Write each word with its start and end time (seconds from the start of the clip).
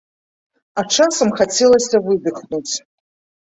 А 0.81 0.83
часам 0.95 1.29
хацелася 1.41 2.01
выдыхнуць. 2.09 2.73